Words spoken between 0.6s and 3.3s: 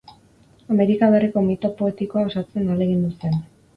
Amerika berriko mito poetikoa osatzen ahalegindu